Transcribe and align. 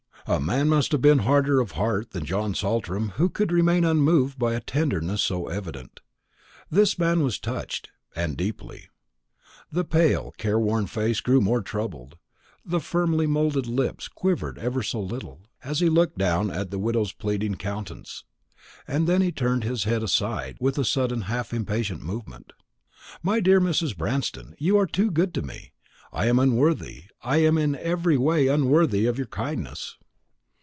A 0.27 0.39
man 0.39 0.69
must 0.69 0.91
have 0.93 1.01
been 1.01 1.19
harder 1.19 1.59
of 1.59 1.71
heart 1.71 2.11
than 2.11 2.25
John 2.25 2.53
Saltram 2.53 3.09
who 3.17 3.27
could 3.27 3.51
remain 3.51 3.83
unmoved 3.83 4.37
by 4.39 4.53
a 4.53 4.61
tenderness 4.61 5.21
so 5.21 5.47
evident. 5.47 5.99
This 6.69 6.97
man 6.99 7.21
was 7.21 7.39
touched, 7.39 7.89
and 8.15 8.37
deeply. 8.37 8.87
The 9.71 9.83
pale 9.83 10.31
careworn 10.37 10.85
face 10.85 11.19
grew 11.21 11.41
more 11.41 11.61
troubled, 11.63 12.17
the 12.63 12.79
firmly 12.79 13.25
moulded 13.27 13.65
lips 13.65 14.07
quivered 14.07 14.59
ever 14.59 14.81
so 14.83 15.01
little, 15.01 15.41
as 15.63 15.79
he 15.79 15.89
looked 15.89 16.19
down 16.19 16.49
at 16.51 16.69
the 16.69 16.79
widow's 16.79 17.11
pleading 17.13 17.55
countenance; 17.55 18.23
and 18.87 19.07
then 19.07 19.21
he 19.23 19.31
turned 19.33 19.63
his 19.65 19.83
head 19.85 20.03
aside 20.03 20.55
with 20.61 20.77
a 20.77 20.85
sudden 20.85 21.23
half 21.23 21.51
impatient 21.51 22.03
movement. 22.03 22.53
"My 23.23 23.39
dear 23.41 23.59
Mrs. 23.59 23.97
Branston, 23.97 24.55
you 24.59 24.77
are 24.77 24.87
too 24.87 25.09
good 25.11 25.33
to 25.33 25.41
me; 25.41 25.73
I 26.13 26.27
am 26.27 26.37
unworthy, 26.39 27.05
I 27.23 27.37
am 27.37 27.57
in 27.57 27.75
every 27.75 28.17
way 28.17 28.47
unworthy 28.47 29.07
of 29.07 29.17
your 29.17 29.27
kindness." 29.27 29.97